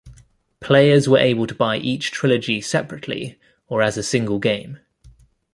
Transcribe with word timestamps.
Players 0.61 1.07
were 1.07 1.19
able 1.19 1.45
to 1.45 1.53
buy 1.53 1.77
each 1.77 2.09
trilogy 2.09 2.59
separately 2.59 3.39
or 3.67 3.83
as 3.83 3.97
a 3.97 4.01
single 4.03 4.39
game. 4.39 4.79